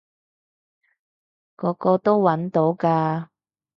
[1.57, 3.27] 個個都搵到㗎